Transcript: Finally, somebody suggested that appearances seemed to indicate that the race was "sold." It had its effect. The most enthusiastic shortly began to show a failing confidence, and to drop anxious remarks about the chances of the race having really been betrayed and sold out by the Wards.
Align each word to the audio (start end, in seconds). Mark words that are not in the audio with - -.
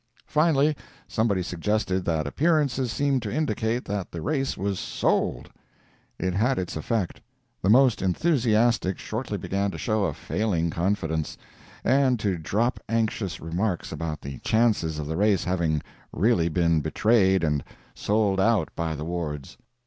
Finally, 0.25 0.75
somebody 1.07 1.43
suggested 1.43 2.05
that 2.05 2.25
appearances 2.25 2.91
seemed 2.91 3.21
to 3.21 3.31
indicate 3.31 3.85
that 3.85 4.11
the 4.11 4.19
race 4.19 4.57
was 4.57 4.79
"sold." 4.79 5.47
It 6.17 6.33
had 6.33 6.57
its 6.57 6.75
effect. 6.75 7.21
The 7.61 7.69
most 7.69 8.01
enthusiastic 8.01 8.97
shortly 8.97 9.37
began 9.37 9.69
to 9.69 9.77
show 9.77 10.05
a 10.05 10.15
failing 10.15 10.71
confidence, 10.71 11.37
and 11.83 12.19
to 12.19 12.39
drop 12.39 12.79
anxious 12.89 13.39
remarks 13.39 13.91
about 13.91 14.21
the 14.21 14.39
chances 14.39 14.97
of 14.97 15.05
the 15.05 15.17
race 15.17 15.43
having 15.43 15.83
really 16.11 16.49
been 16.49 16.81
betrayed 16.81 17.43
and 17.43 17.63
sold 17.93 18.39
out 18.39 18.69
by 18.75 18.95
the 18.95 19.05
Wards. 19.05 19.55